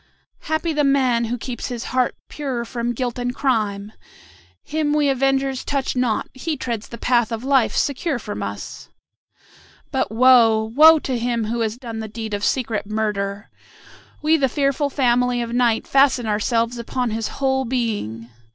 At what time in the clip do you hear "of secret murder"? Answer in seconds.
12.33-13.51